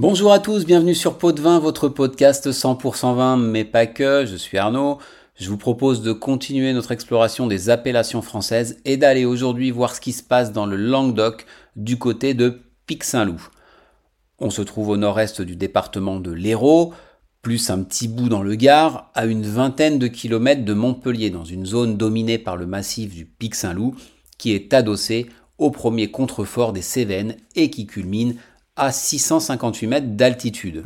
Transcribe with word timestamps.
Bonjour 0.00 0.32
à 0.32 0.38
tous, 0.38 0.64
bienvenue 0.64 0.94
sur 0.94 1.18
Pot 1.18 1.32
de 1.32 1.40
Vin, 1.40 1.58
votre 1.58 1.88
podcast 1.88 2.52
100% 2.52 3.16
vin, 3.16 3.36
mais 3.36 3.64
pas 3.64 3.86
que. 3.86 4.24
Je 4.26 4.36
suis 4.36 4.56
Arnaud. 4.56 4.98
Je 5.34 5.50
vous 5.50 5.56
propose 5.56 6.02
de 6.02 6.12
continuer 6.12 6.72
notre 6.72 6.92
exploration 6.92 7.48
des 7.48 7.68
appellations 7.68 8.22
françaises 8.22 8.78
et 8.84 8.96
d'aller 8.96 9.24
aujourd'hui 9.24 9.72
voir 9.72 9.96
ce 9.96 10.00
qui 10.00 10.12
se 10.12 10.22
passe 10.22 10.52
dans 10.52 10.66
le 10.66 10.76
Languedoc 10.76 11.46
du 11.74 11.98
côté 11.98 12.32
de 12.32 12.60
Pic-Saint-Loup. 12.86 13.48
On 14.38 14.50
se 14.50 14.62
trouve 14.62 14.90
au 14.90 14.96
nord-est 14.96 15.42
du 15.42 15.56
département 15.56 16.20
de 16.20 16.30
l'Hérault, 16.30 16.94
plus 17.42 17.68
un 17.68 17.82
petit 17.82 18.06
bout 18.06 18.28
dans 18.28 18.42
le 18.42 18.54
Gard, 18.54 19.10
à 19.16 19.26
une 19.26 19.42
vingtaine 19.42 19.98
de 19.98 20.06
kilomètres 20.06 20.64
de 20.64 20.74
Montpellier, 20.74 21.30
dans 21.30 21.44
une 21.44 21.66
zone 21.66 21.96
dominée 21.96 22.38
par 22.38 22.56
le 22.56 22.66
massif 22.66 23.12
du 23.12 23.24
Pic-Saint-Loup, 23.24 23.96
qui 24.38 24.52
est 24.52 24.72
adossé 24.72 25.26
au 25.58 25.72
premier 25.72 26.12
contrefort 26.12 26.72
des 26.72 26.82
Cévennes 26.82 27.34
et 27.56 27.68
qui 27.68 27.88
culmine 27.88 28.36
à 28.78 28.92
658 28.92 29.86
mètres 29.86 30.06
d'altitude. 30.08 30.84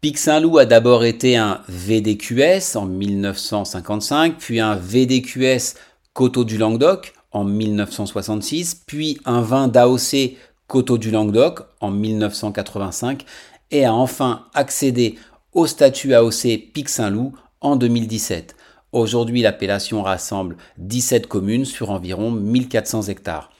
Pic 0.00 0.18
Saint-Loup 0.18 0.58
a 0.58 0.66
d'abord 0.66 1.04
été 1.04 1.36
un 1.36 1.62
VDQS 1.68 2.76
en 2.76 2.84
1955, 2.84 4.36
puis 4.38 4.60
un 4.60 4.76
VDQS 4.76 5.76
Coteau 6.12 6.44
du 6.44 6.58
Languedoc 6.58 7.14
en 7.32 7.44
1966, 7.44 8.82
puis 8.86 9.18
un 9.24 9.40
vin 9.40 9.66
d'AOC 9.66 10.36
Coteau 10.66 10.98
du 10.98 11.10
Languedoc 11.10 11.60
en 11.80 11.90
1985 11.90 13.24
et 13.70 13.84
a 13.86 13.94
enfin 13.94 14.44
accédé 14.54 15.18
au 15.52 15.66
statut 15.66 16.14
AOC 16.14 16.72
Pic 16.72 16.88
Saint-Loup 16.88 17.32
en 17.60 17.76
2017. 17.76 18.56
Aujourd'hui, 18.92 19.42
l'appellation 19.42 20.02
rassemble 20.02 20.56
17 20.78 21.26
communes 21.26 21.64
sur 21.64 21.90
environ 21.90 22.30
1400 22.30 23.04
hectares. 23.04 23.50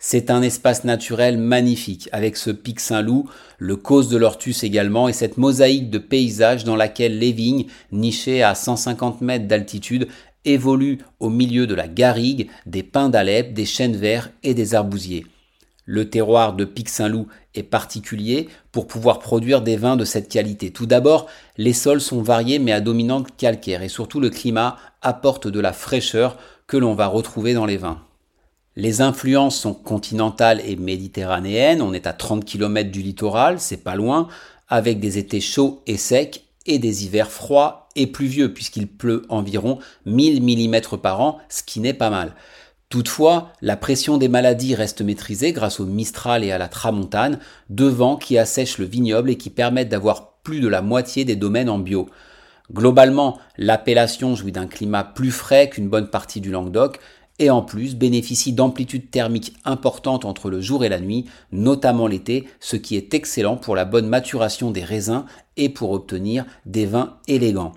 C'est 0.00 0.30
un 0.30 0.42
espace 0.42 0.84
naturel 0.84 1.38
magnifique, 1.38 2.08
avec 2.12 2.36
ce 2.36 2.50
pic 2.50 2.78
Saint-Loup, 2.78 3.28
le 3.58 3.74
cause 3.74 4.08
de 4.08 4.16
l'Ortus 4.16 4.62
également, 4.62 5.08
et 5.08 5.12
cette 5.12 5.38
mosaïque 5.38 5.90
de 5.90 5.98
paysages 5.98 6.62
dans 6.62 6.76
laquelle 6.76 7.18
les 7.18 7.32
vignes, 7.32 7.66
nichées 7.90 8.44
à 8.44 8.54
150 8.54 9.22
mètres 9.22 9.48
d'altitude, 9.48 10.06
évoluent 10.44 10.98
au 11.18 11.30
milieu 11.30 11.66
de 11.66 11.74
la 11.74 11.88
garrigue, 11.88 12.48
des 12.64 12.84
pins 12.84 13.08
d'Alep, 13.08 13.52
des 13.54 13.66
chênes 13.66 13.96
verts 13.96 14.30
et 14.44 14.54
des 14.54 14.76
arbousiers. 14.76 15.26
Le 15.84 16.08
terroir 16.08 16.52
de 16.52 16.64
Pic 16.64 16.88
Saint-Loup 16.90 17.26
est 17.56 17.64
particulier 17.64 18.48
pour 18.70 18.86
pouvoir 18.86 19.18
produire 19.18 19.62
des 19.62 19.76
vins 19.76 19.96
de 19.96 20.04
cette 20.04 20.28
qualité. 20.28 20.70
Tout 20.70 20.86
d'abord, 20.86 21.26
les 21.56 21.72
sols 21.72 22.02
sont 22.02 22.22
variés 22.22 22.60
mais 22.60 22.72
à 22.72 22.80
dominante 22.80 23.36
calcaire 23.36 23.82
et 23.82 23.88
surtout 23.88 24.20
le 24.20 24.30
climat 24.30 24.76
apporte 25.02 25.48
de 25.48 25.60
la 25.60 25.72
fraîcheur 25.72 26.36
que 26.68 26.76
l'on 26.76 26.94
va 26.94 27.06
retrouver 27.08 27.54
dans 27.54 27.66
les 27.66 27.78
vins. 27.78 28.02
Les 28.80 29.00
influences 29.00 29.58
sont 29.58 29.74
continentales 29.74 30.62
et 30.64 30.76
méditerranéennes. 30.76 31.82
On 31.82 31.92
est 31.92 32.06
à 32.06 32.12
30 32.12 32.44
km 32.44 32.92
du 32.92 33.02
littoral, 33.02 33.58
c'est 33.58 33.82
pas 33.82 33.96
loin, 33.96 34.28
avec 34.68 35.00
des 35.00 35.18
étés 35.18 35.40
chauds 35.40 35.82
et 35.88 35.96
secs 35.96 36.44
et 36.64 36.78
des 36.78 37.04
hivers 37.04 37.32
froids 37.32 37.88
et 37.96 38.06
pluvieux, 38.06 38.54
puisqu'il 38.54 38.86
pleut 38.86 39.26
environ 39.30 39.80
1000 40.06 40.44
mm 40.44 40.96
par 41.02 41.20
an, 41.20 41.38
ce 41.48 41.64
qui 41.64 41.80
n'est 41.80 41.92
pas 41.92 42.08
mal. 42.08 42.36
Toutefois, 42.88 43.52
la 43.62 43.76
pression 43.76 44.16
des 44.16 44.28
maladies 44.28 44.76
reste 44.76 45.02
maîtrisée 45.02 45.50
grâce 45.50 45.80
au 45.80 45.84
Mistral 45.84 46.44
et 46.44 46.52
à 46.52 46.58
la 46.58 46.68
Tramontane, 46.68 47.40
deux 47.70 47.88
vents 47.88 48.16
qui 48.16 48.38
assèchent 48.38 48.78
le 48.78 48.86
vignoble 48.86 49.30
et 49.30 49.36
qui 49.36 49.50
permettent 49.50 49.88
d'avoir 49.88 50.34
plus 50.44 50.60
de 50.60 50.68
la 50.68 50.82
moitié 50.82 51.24
des 51.24 51.34
domaines 51.34 51.68
en 51.68 51.80
bio. 51.80 52.08
Globalement, 52.72 53.38
l'appellation 53.56 54.36
jouit 54.36 54.52
d'un 54.52 54.66
climat 54.66 55.02
plus 55.02 55.30
frais 55.30 55.68
qu'une 55.68 55.88
bonne 55.88 56.10
partie 56.10 56.40
du 56.40 56.50
Languedoc, 56.50 57.00
et 57.38 57.50
en 57.50 57.62
plus 57.62 57.96
bénéficie 57.96 58.52
d'amplitudes 58.52 59.10
thermiques 59.10 59.54
importantes 59.64 60.24
entre 60.24 60.50
le 60.50 60.60
jour 60.60 60.84
et 60.84 60.88
la 60.88 61.00
nuit, 61.00 61.26
notamment 61.52 62.06
l'été, 62.06 62.46
ce 62.60 62.76
qui 62.76 62.96
est 62.96 63.14
excellent 63.14 63.56
pour 63.56 63.76
la 63.76 63.84
bonne 63.84 64.08
maturation 64.08 64.70
des 64.70 64.84
raisins 64.84 65.24
et 65.56 65.68
pour 65.68 65.92
obtenir 65.92 66.44
des 66.66 66.86
vins 66.86 67.16
élégants. 67.28 67.72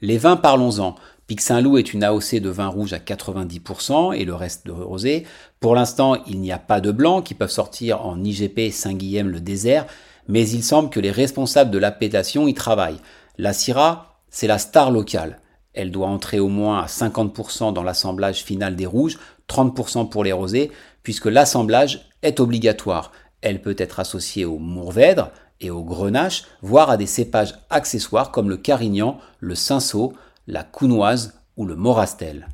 Les 0.00 0.18
vins, 0.18 0.36
parlons-en. 0.36 0.94
Pic 1.26 1.40
Saint-Loup 1.40 1.78
est 1.78 1.92
une 1.92 2.04
AOC 2.04 2.36
de 2.36 2.50
vin 2.50 2.68
rouge 2.68 2.92
à 2.92 2.98
90% 2.98 4.14
et 4.14 4.24
le 4.24 4.34
reste 4.34 4.66
de 4.66 4.72
rosé. 4.72 5.26
Pour 5.58 5.74
l'instant, 5.74 6.22
il 6.26 6.40
n'y 6.40 6.52
a 6.52 6.58
pas 6.58 6.80
de 6.80 6.92
blanc 6.92 7.22
qui 7.22 7.34
peuvent 7.34 7.50
sortir 7.50 8.06
en 8.06 8.22
IGP 8.22 8.70
Saint-Guilhem 8.70 9.28
le 9.28 9.40
désert, 9.40 9.86
mais 10.28 10.48
il 10.48 10.62
semble 10.62 10.90
que 10.90 11.00
les 11.00 11.10
responsables 11.10 11.70
de 11.70 11.78
l'appellation 11.78 12.46
y 12.46 12.54
travaillent. 12.54 13.00
La 13.38 13.52
Syrah, 13.52 14.20
c'est 14.30 14.46
la 14.46 14.58
star 14.58 14.90
locale. 14.90 15.40
Elle 15.76 15.90
doit 15.90 16.08
entrer 16.08 16.40
au 16.40 16.48
moins 16.48 16.80
à 16.80 16.86
50% 16.86 17.72
dans 17.72 17.82
l'assemblage 17.82 18.42
final 18.42 18.74
des 18.74 18.86
rouges, 18.86 19.18
30% 19.48 20.08
pour 20.08 20.24
les 20.24 20.32
rosés, 20.32 20.72
puisque 21.02 21.26
l'assemblage 21.26 22.08
est 22.22 22.40
obligatoire. 22.40 23.12
Elle 23.42 23.60
peut 23.60 23.76
être 23.78 24.00
associée 24.00 24.46
au 24.46 24.58
mourvèdre 24.58 25.30
et 25.60 25.70
au 25.70 25.84
grenache, 25.84 26.44
voire 26.62 26.90
à 26.90 26.96
des 26.96 27.06
cépages 27.06 27.54
accessoires 27.70 28.32
comme 28.32 28.48
le 28.48 28.56
carignan, 28.56 29.18
le 29.38 29.54
cinsault, 29.54 30.14
la 30.46 30.64
counoise 30.64 31.34
ou 31.56 31.66
le 31.66 31.76
morastel. 31.76 32.48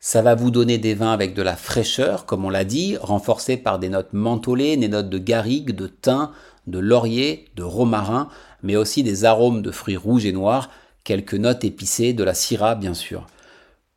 Ça 0.00 0.22
va 0.22 0.34
vous 0.34 0.50
donner 0.50 0.78
des 0.78 0.94
vins 0.94 1.12
avec 1.12 1.34
de 1.34 1.42
la 1.42 1.56
fraîcheur, 1.56 2.26
comme 2.26 2.44
on 2.44 2.50
l'a 2.50 2.64
dit, 2.64 2.96
renforcés 2.96 3.56
par 3.56 3.78
des 3.78 3.88
notes 3.88 4.12
mentholées, 4.12 4.76
des 4.76 4.88
notes 4.88 5.10
de 5.10 5.18
garrigue, 5.18 5.74
de 5.74 5.86
thym, 5.86 6.30
de 6.66 6.78
laurier, 6.78 7.46
de 7.56 7.62
romarin, 7.62 8.28
mais 8.62 8.76
aussi 8.76 9.02
des 9.02 9.24
arômes 9.24 9.62
de 9.62 9.70
fruits 9.70 9.96
rouges 9.96 10.26
et 10.26 10.32
noirs, 10.32 10.70
quelques 11.08 11.32
notes 11.32 11.64
épicées, 11.64 12.12
de 12.12 12.22
la 12.22 12.34
syrah 12.34 12.74
bien 12.74 12.92
sûr. 12.92 13.26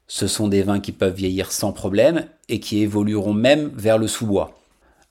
Ce 0.08 0.28
sont 0.28 0.48
des 0.48 0.64
vins 0.64 0.80
qui 0.80 0.94
peuvent 0.94 1.14
vieillir 1.14 1.52
sans 1.52 1.74
problème 1.74 2.26
et 2.48 2.62
qui 2.62 2.80
évolueront 2.80 3.34
même 3.34 3.70
vers 3.76 3.98
le 3.98 4.08
sous-bois. 4.08 4.58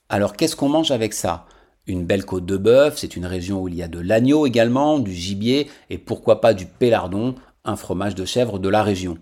Alors 0.09 0.35
qu'est-ce 0.35 0.55
qu'on 0.55 0.67
mange 0.67 0.89
avec 0.89 1.13
ça? 1.13 1.45
Une 1.85 2.03
belle 2.03 2.25
côte 2.25 2.47
de 2.47 2.57
bœuf, 2.57 2.97
c'est 2.97 3.15
une 3.15 3.27
région 3.27 3.61
où 3.61 3.67
il 3.67 3.75
y 3.75 3.83
a 3.83 3.87
de 3.87 3.99
l'agneau 3.99 4.47
également, 4.47 4.97
du 4.97 5.13
gibier 5.13 5.69
et 5.91 5.99
pourquoi 5.99 6.41
pas 6.41 6.55
du 6.55 6.65
pélardon, 6.65 7.35
un 7.65 7.75
fromage 7.75 8.15
de 8.15 8.25
chèvre 8.25 8.57
de 8.57 8.69
la 8.69 8.81
région. 8.81 9.19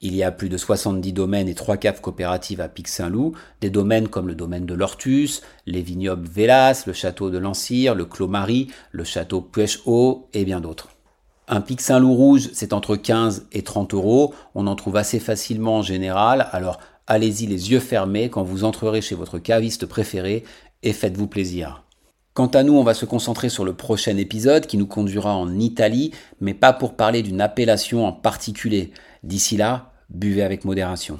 Il 0.00 0.16
y 0.16 0.24
a 0.24 0.32
plus 0.32 0.48
de 0.48 0.56
70 0.56 1.12
domaines 1.12 1.48
et 1.48 1.54
3 1.54 1.76
caves 1.76 2.00
coopératives 2.00 2.60
à 2.60 2.68
Pic-Saint-Loup, 2.68 3.36
des 3.60 3.70
domaines 3.70 4.08
comme 4.08 4.26
le 4.26 4.34
domaine 4.34 4.66
de 4.66 4.74
l'Ortus, 4.74 5.40
les 5.66 5.82
vignobles 5.82 6.28
Vélas, 6.28 6.82
le 6.88 6.94
château 6.94 7.30
de 7.30 7.38
Lancire, 7.38 7.94
le 7.94 8.06
Clos 8.06 8.26
Marie, 8.26 8.72
le 8.90 9.04
château 9.04 9.40
Puech-Haut 9.40 10.28
et 10.32 10.44
bien 10.44 10.60
d'autres. 10.60 10.91
Un 11.54 11.60
pic 11.60 11.82
Saint-Loup 11.82 12.14
rouge, 12.14 12.48
c'est 12.54 12.72
entre 12.72 12.96
15 12.96 13.48
et 13.52 13.60
30 13.60 13.92
euros. 13.92 14.32
On 14.54 14.66
en 14.66 14.74
trouve 14.74 14.96
assez 14.96 15.20
facilement 15.20 15.76
en 15.76 15.82
général. 15.82 16.48
Alors 16.50 16.80
allez-y 17.06 17.46
les 17.46 17.70
yeux 17.70 17.78
fermés 17.78 18.30
quand 18.30 18.42
vous 18.42 18.64
entrerez 18.64 19.02
chez 19.02 19.14
votre 19.14 19.38
caviste 19.38 19.84
préféré 19.84 20.44
et 20.82 20.94
faites-vous 20.94 21.26
plaisir. 21.26 21.84
Quant 22.32 22.46
à 22.46 22.62
nous, 22.62 22.72
on 22.72 22.84
va 22.84 22.94
se 22.94 23.04
concentrer 23.04 23.50
sur 23.50 23.66
le 23.66 23.74
prochain 23.74 24.16
épisode 24.16 24.64
qui 24.64 24.78
nous 24.78 24.86
conduira 24.86 25.36
en 25.36 25.58
Italie, 25.58 26.12
mais 26.40 26.54
pas 26.54 26.72
pour 26.72 26.94
parler 26.94 27.22
d'une 27.22 27.42
appellation 27.42 28.06
en 28.06 28.12
particulier. 28.12 28.90
D'ici 29.22 29.58
là, 29.58 29.92
buvez 30.08 30.44
avec 30.44 30.64
modération. 30.64 31.18